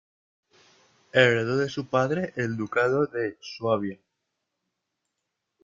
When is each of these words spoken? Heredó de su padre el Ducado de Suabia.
Heredó 1.13 1.57
de 1.57 1.69
su 1.69 1.85
padre 1.85 2.33
el 2.35 2.57
Ducado 2.57 3.05
de 3.05 3.37
Suabia. 3.39 3.99